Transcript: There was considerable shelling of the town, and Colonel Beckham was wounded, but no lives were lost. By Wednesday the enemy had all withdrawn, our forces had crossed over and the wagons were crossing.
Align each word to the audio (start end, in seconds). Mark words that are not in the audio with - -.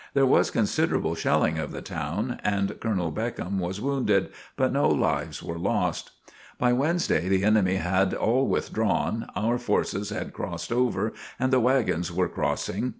There 0.15 0.25
was 0.25 0.49
considerable 0.49 1.13
shelling 1.13 1.59
of 1.59 1.71
the 1.71 1.81
town, 1.83 2.39
and 2.43 2.79
Colonel 2.79 3.11
Beckham 3.11 3.59
was 3.59 3.79
wounded, 3.79 4.29
but 4.57 4.73
no 4.73 4.87
lives 4.89 5.43
were 5.43 5.59
lost. 5.59 6.09
By 6.57 6.73
Wednesday 6.73 7.29
the 7.29 7.43
enemy 7.43 7.75
had 7.75 8.15
all 8.15 8.47
withdrawn, 8.47 9.27
our 9.35 9.59
forces 9.59 10.09
had 10.09 10.33
crossed 10.33 10.71
over 10.71 11.13
and 11.39 11.53
the 11.53 11.59
wagons 11.59 12.11
were 12.11 12.29
crossing. 12.29 12.89